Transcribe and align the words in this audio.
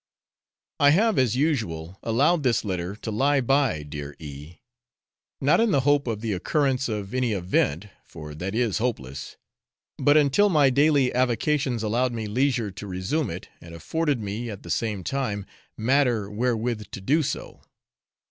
I 0.79 0.89
have 0.97 1.19
as 1.19 1.35
usual 1.35 1.99
allowed 2.01 2.41
this 2.41 2.65
letter 2.65 2.95
to 2.95 3.11
lie 3.11 3.39
by, 3.39 3.83
dear 3.83 4.15
E, 4.17 4.55
not 5.39 5.59
in 5.59 5.69
the 5.69 5.81
hope 5.81 6.07
of 6.07 6.21
the 6.21 6.33
occurrence 6.33 6.89
of 6.89 7.13
any 7.13 7.33
event 7.33 7.85
for 8.03 8.33
that 8.33 8.55
is 8.55 8.79
hopeless 8.79 9.37
but 9.99 10.17
until 10.17 10.49
my 10.49 10.71
daily 10.71 11.13
avocations 11.13 11.83
allowed 11.83 12.13
me 12.13 12.25
leisure 12.25 12.71
to 12.71 12.87
resume 12.87 13.29
it, 13.29 13.49
and 13.61 13.75
afforded 13.75 14.19
me, 14.19 14.49
at 14.49 14.63
the 14.63 14.71
same 14.71 15.03
time, 15.03 15.45
matter 15.77 16.31
wherewith 16.31 16.87
to 16.89 16.99
do 16.99 17.21
so. 17.21 17.61